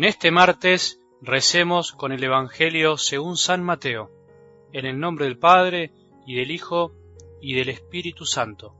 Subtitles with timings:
[0.00, 4.10] En este martes recemos con el Evangelio según San Mateo,
[4.72, 5.92] en el nombre del Padre
[6.26, 6.94] y del Hijo
[7.42, 8.74] y del Espíritu Santo.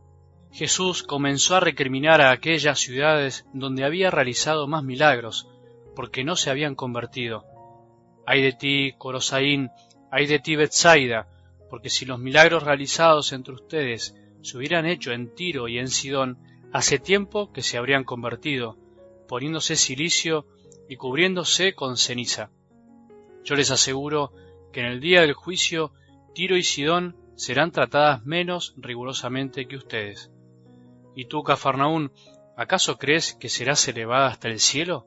[0.50, 5.46] Jesús comenzó a recriminar a aquellas ciudades donde había realizado más milagros,
[5.94, 7.44] porque no se habían convertido.
[8.26, 9.68] Ay de ti, Corosaín,
[10.10, 11.28] ay de ti, Betsaida,
[11.68, 16.38] porque si los milagros realizados entre ustedes se hubieran hecho en Tiro y en Sidón,
[16.72, 18.78] hace tiempo que se habrían convertido,
[19.28, 20.46] poniéndose silicio
[20.90, 22.50] y cubriéndose con ceniza.
[23.44, 24.32] Yo les aseguro
[24.72, 25.92] que en el día del juicio
[26.34, 30.32] Tiro y Sidón serán tratadas menos rigurosamente que ustedes.
[31.14, 32.10] ¿Y tú, Cafarnaún,
[32.56, 35.06] acaso crees que serás elevada hasta el cielo?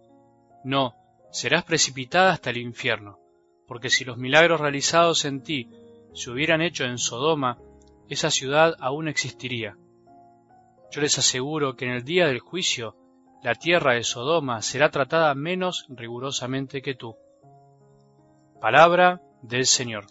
[0.64, 0.96] No,
[1.34, 3.20] serás precipitada hasta el infierno,
[3.68, 5.70] porque si los milagros realizados en ti
[6.14, 7.60] se hubieran hecho en Sodoma,
[8.08, 9.76] esa ciudad aún existiría.
[10.92, 12.96] Yo les aseguro que en el día del juicio
[13.44, 17.18] la tierra de Sodoma será tratada menos rigurosamente que tú.
[18.62, 20.06] Palabra del Señor.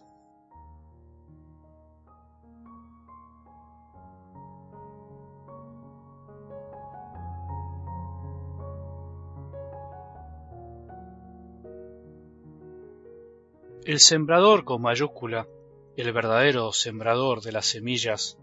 [13.86, 15.48] El sembrador con mayúscula,
[15.96, 18.38] el verdadero sembrador de las semillas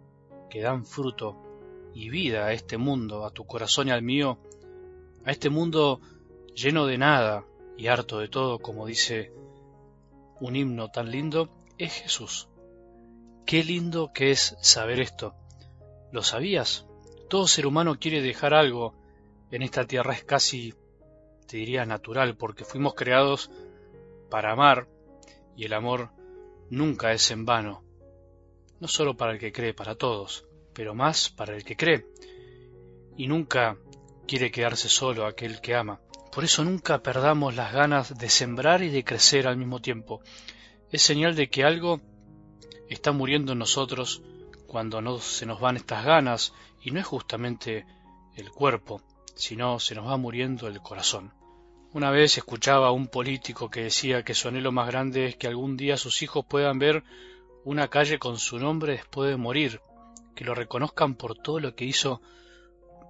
[0.49, 1.37] que dan fruto
[1.93, 4.39] y vida a este mundo, a tu corazón y al mío,
[5.25, 6.01] a este mundo
[6.53, 7.45] lleno de nada
[7.77, 9.31] y harto de todo, como dice
[10.39, 12.49] un himno tan lindo, es Jesús.
[13.45, 15.33] Qué lindo que es saber esto.
[16.11, 16.85] ¿Lo sabías?
[17.29, 18.95] Todo ser humano quiere dejar algo
[19.51, 20.73] en esta tierra, es casi,
[21.47, 23.49] te diría, natural, porque fuimos creados
[24.29, 24.87] para amar,
[25.55, 26.11] y el amor
[26.69, 27.83] nunca es en vano,
[28.79, 32.05] no solo para el que cree, para todos, pero más para el que cree,
[33.17, 33.77] y nunca
[34.29, 35.99] quiere quedarse solo aquel que ama.
[36.31, 40.21] Por eso nunca perdamos las ganas de sembrar y de crecer al mismo tiempo.
[40.91, 41.99] Es señal de que algo
[42.89, 44.21] está muriendo en nosotros
[44.67, 47.87] cuando no se nos van estas ganas y no es justamente
[48.35, 49.01] el cuerpo,
[49.33, 51.33] sino se nos va muriendo el corazón.
[51.91, 55.47] Una vez escuchaba a un político que decía que su anhelo más grande es que
[55.47, 57.03] algún día sus hijos puedan ver
[57.65, 59.81] una calle con su nombre después de morir,
[60.35, 62.21] que lo reconozcan por todo lo que hizo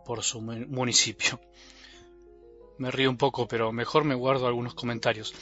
[0.10, 1.40] por su municipio.
[2.80, 5.36] Me río un poco, pero mejor me guardo algunos comentarios.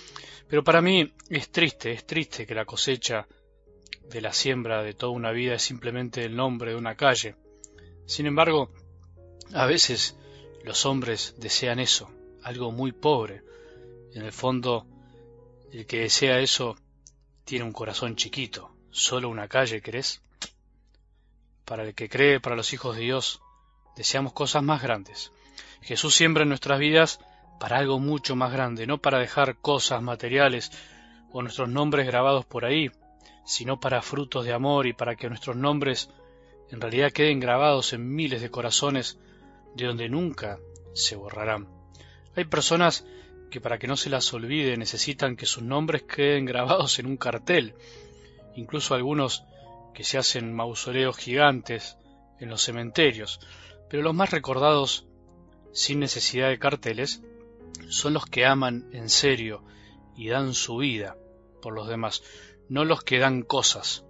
[0.49, 3.29] Pero para mí es triste, es triste que la cosecha
[4.09, 7.37] de la siembra de toda una vida es simplemente el nombre de una calle.
[8.07, 8.69] Sin embargo,
[9.53, 10.17] a veces
[10.65, 12.11] los hombres desean eso,
[12.43, 13.43] algo muy pobre.
[14.15, 14.85] En el fondo,
[15.71, 16.75] el que desea eso
[17.45, 20.21] tiene un corazón chiquito, solo una calle, ¿crees?
[21.63, 23.39] Para el que cree, para los hijos de Dios,
[23.97, 25.31] deseamos cosas más grandes.
[25.81, 27.19] Jesús siembra en nuestras vidas
[27.59, 30.71] para algo mucho más grande, no para dejar cosas materiales
[31.31, 32.91] o nuestros nombres grabados por ahí,
[33.45, 36.09] sino para frutos de amor y para que nuestros nombres
[36.69, 39.17] en realidad queden grabados en miles de corazones
[39.75, 40.59] de donde nunca
[40.93, 41.67] se borrarán.
[42.35, 43.05] Hay personas
[43.49, 47.17] que para que no se las olvide necesitan que sus nombres queden grabados en un
[47.17, 47.73] cartel,
[48.55, 49.43] incluso algunos
[49.93, 51.97] que se hacen mausoleos gigantes
[52.39, 53.39] en los cementerios,
[53.89, 55.07] pero los más recordados,
[55.71, 57.21] sin necesidad de carteles,
[57.89, 59.63] son los que aman en serio
[60.15, 61.15] y dan su vida
[61.61, 62.23] por los demás,
[62.69, 64.03] no los que dan cosas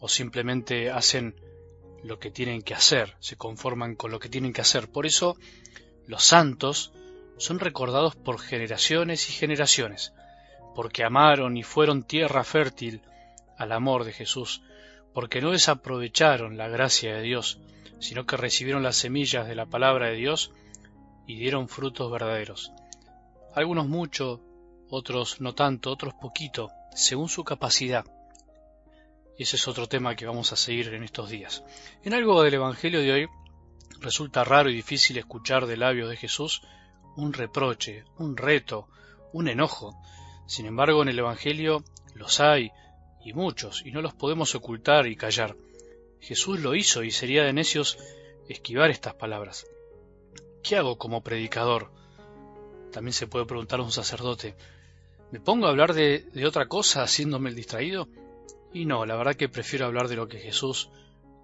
[0.00, 1.34] o simplemente hacen
[2.02, 4.90] lo que tienen que hacer, se conforman con lo que tienen que hacer.
[4.90, 5.36] Por eso
[6.06, 6.92] los santos
[7.38, 10.12] son recordados por generaciones y generaciones,
[10.74, 13.02] porque amaron y fueron tierra fértil
[13.56, 14.62] al amor de Jesús,
[15.12, 17.60] porque no desaprovecharon la gracia de Dios,
[18.00, 20.52] sino que recibieron las semillas de la palabra de Dios
[21.26, 22.72] y dieron frutos verdaderos.
[23.54, 24.40] Algunos mucho,
[24.90, 28.04] otros no tanto, otros poquito, según su capacidad.
[29.38, 31.62] Ese es otro tema que vamos a seguir en estos días.
[32.02, 33.28] En algo del Evangelio de hoy
[34.00, 36.62] resulta raro y difícil escuchar de labios de Jesús
[37.16, 38.88] un reproche, un reto,
[39.32, 40.00] un enojo.
[40.46, 41.84] Sin embargo, en el Evangelio
[42.14, 42.70] los hay,
[43.24, 45.56] y muchos, y no los podemos ocultar y callar.
[46.20, 47.98] Jesús lo hizo y sería de necios
[48.48, 49.66] esquivar estas palabras.
[50.62, 51.90] ¿Qué hago como predicador?
[52.92, 54.54] También se puede preguntar a un sacerdote.
[55.30, 58.08] ¿Me pongo a hablar de, de otra cosa haciéndome el distraído?
[58.72, 60.90] Y no, la verdad que prefiero hablar de lo que Jesús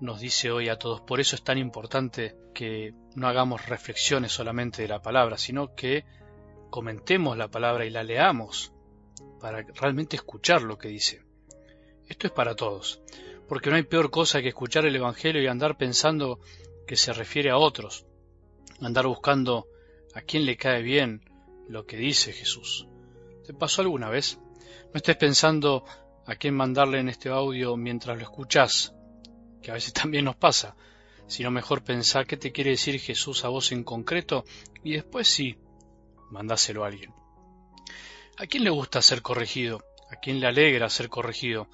[0.01, 1.01] nos dice hoy a todos.
[1.03, 6.05] Por eso es tan importante que no hagamos reflexiones solamente de la palabra, sino que
[6.71, 8.73] comentemos la palabra y la leamos
[9.41, 11.23] para realmente escuchar lo que dice.
[12.09, 13.01] Esto es para todos
[13.49, 16.41] porque no hay peor cosa que escuchar el Evangelio y andar pensando
[16.87, 18.07] que se refiere a otros,
[18.81, 19.67] andar buscando
[20.15, 21.23] a quién le cae bien
[21.69, 22.87] lo que dice Jesús.
[23.45, 24.39] ¿Te pasó alguna vez?
[24.93, 25.85] No estés pensando
[26.27, 28.95] a quién mandarle en este audio mientras lo escuchás,
[29.63, 30.77] que a veces también nos pasa,
[31.27, 34.45] sino mejor pensar qué te quiere decir Jesús a vos en concreto
[34.83, 35.57] y después sí,
[36.31, 37.13] mandáselo a alguien.
[38.37, 39.83] ¿A quién le gusta ser corregido?
[40.11, 41.69] ¿A quién le alegra ser corregido?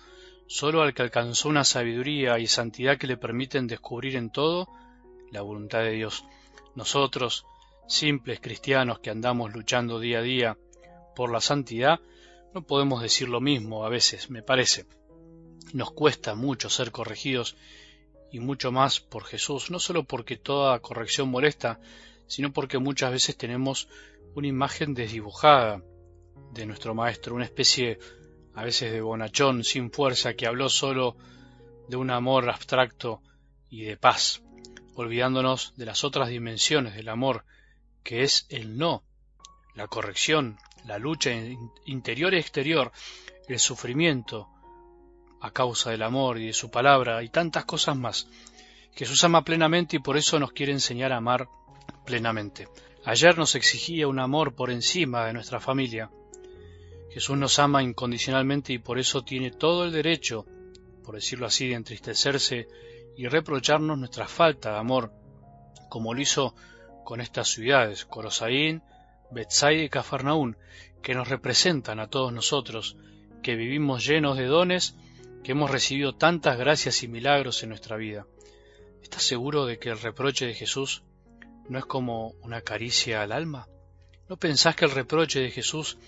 [0.53, 4.69] Solo al que alcanzó una sabiduría y santidad que le permiten descubrir en todo
[5.31, 6.25] la voluntad de Dios.
[6.75, 7.47] Nosotros,
[7.87, 10.59] simples cristianos que andamos luchando día a día
[11.15, 12.01] por la santidad,
[12.53, 14.87] no podemos decir lo mismo a veces, me parece.
[15.73, 17.57] Nos cuesta mucho ser corregidos
[18.33, 21.79] y mucho más por Jesús, no solo porque toda corrección molesta,
[22.27, 23.87] sino porque muchas veces tenemos
[24.35, 25.81] una imagen desdibujada
[26.53, 28.01] de nuestro Maestro, una especie
[28.55, 31.17] a veces de bonachón sin fuerza que habló solo
[31.89, 33.23] de un amor abstracto
[33.69, 34.43] y de paz,
[34.95, 37.45] olvidándonos de las otras dimensiones del amor,
[38.03, 39.05] que es el no,
[39.75, 41.31] la corrección, la lucha
[41.85, 42.93] interior y exterior,
[43.49, 44.49] el sufrimiento
[45.41, 48.29] a causa del amor y de su palabra y tantas cosas más.
[48.95, 51.49] Jesús ama plenamente y por eso nos quiere enseñar a amar
[52.05, 52.69] plenamente.
[53.05, 56.11] Ayer nos exigía un amor por encima de nuestra familia.
[57.11, 60.47] Jesús nos ama incondicionalmente y por eso tiene todo el derecho,
[61.05, 62.69] por decirlo así, de entristecerse
[63.17, 65.13] y reprocharnos nuestra falta de amor,
[65.89, 66.55] como lo hizo
[67.05, 68.83] con estas ciudades, Corosaín,
[69.33, 70.57] Bethsaida y Cafarnaún,
[71.03, 72.97] que nos representan a todos nosotros,
[73.43, 74.95] que vivimos llenos de dones,
[75.43, 78.27] que hemos recibido tantas gracias y milagros en nuestra vida.
[79.03, 81.03] ¿Estás seguro de que el reproche de Jesús
[81.69, 83.67] no es como una caricia al alma?
[84.29, 85.99] ¿No pensás que el reproche de Jesús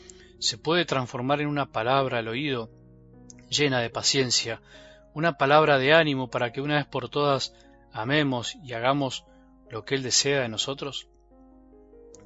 [0.43, 2.71] se puede transformar en una palabra al oído
[3.49, 4.61] llena de paciencia,
[5.15, 7.55] una palabra de ánimo para que una vez por todas
[7.93, 9.25] amemos y hagamos
[9.71, 11.09] lo que Él desea de nosotros?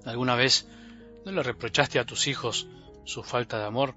[0.04, 0.66] ¿Alguna vez
[1.26, 2.68] ¿No le reprochaste a tus hijos
[3.04, 3.96] su falta de amor?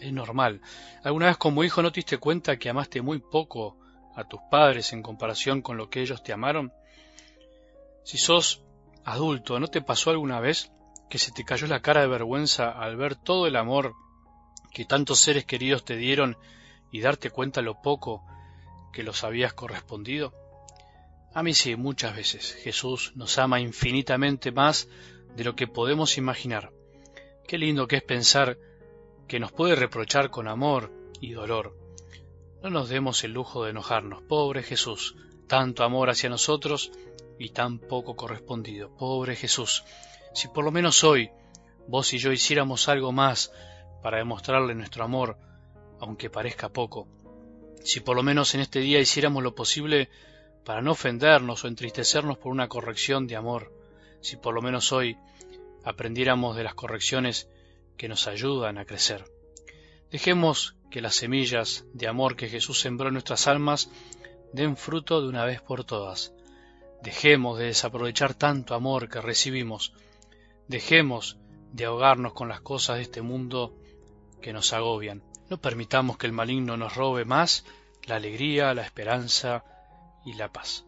[0.00, 0.60] Es normal.
[1.04, 3.78] ¿Alguna vez como hijo no te diste cuenta que amaste muy poco
[4.16, 6.72] a tus padres en comparación con lo que ellos te amaron?
[8.02, 8.64] Si sos
[9.04, 10.72] adulto, ¿no te pasó alguna vez
[11.08, 13.94] que se te cayó la cara de vergüenza al ver todo el amor
[14.72, 16.36] que tantos seres queridos te dieron
[16.90, 18.24] y darte cuenta lo poco
[18.92, 20.32] que los habías correspondido?
[21.34, 22.54] A mí sí, muchas veces.
[22.54, 24.88] Jesús nos ama infinitamente más
[25.36, 26.72] de lo que podemos imaginar.
[27.46, 28.58] Qué lindo que es pensar
[29.28, 31.76] que nos puede reprochar con amor y dolor.
[32.62, 34.22] No nos demos el lujo de enojarnos.
[34.22, 35.14] Pobre Jesús,
[35.46, 36.90] tanto amor hacia nosotros
[37.38, 38.94] y tan poco correspondido.
[38.96, 39.84] Pobre Jesús,
[40.34, 41.30] si por lo menos hoy
[41.86, 43.52] vos y yo hiciéramos algo más
[44.02, 45.38] para demostrarle nuestro amor,
[46.00, 47.08] aunque parezca poco,
[47.82, 50.08] si por lo menos en este día hiciéramos lo posible
[50.64, 53.72] para no ofendernos o entristecernos por una corrección de amor,
[54.20, 55.16] si por lo menos hoy
[55.84, 57.48] aprendiéramos de las correcciones
[57.96, 59.24] que nos ayudan a crecer.
[60.10, 63.90] Dejemos que las semillas de amor que Jesús sembró en nuestras almas
[64.52, 66.32] den fruto de una vez por todas.
[67.02, 69.92] Dejemos de desaprovechar tanto amor que recibimos.
[70.68, 71.38] Dejemos
[71.72, 73.76] de ahogarnos con las cosas de este mundo
[74.40, 75.22] que nos agobian.
[75.48, 77.64] No permitamos que el maligno nos robe más
[78.04, 79.64] la alegría, la esperanza
[80.24, 80.84] y la paz.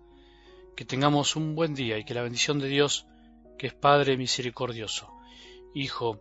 [0.77, 3.07] Que tengamos un buen día y que la bendición de Dios
[3.59, 5.13] que es Padre misericordioso,
[5.75, 6.21] Hijo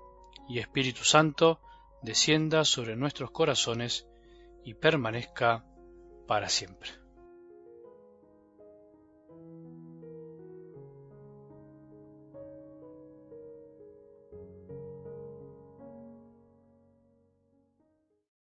[0.50, 1.62] y Espíritu Santo,
[2.02, 4.08] descienda sobre nuestros corazones
[4.66, 5.64] y permanezca
[6.28, 7.07] para siempre.